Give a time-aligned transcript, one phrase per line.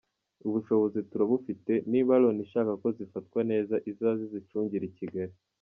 [0.47, 5.33] Ubushobozi turabufite, niba Loni ishaka ko zifatwa neza, izaze izicungire i Kigali.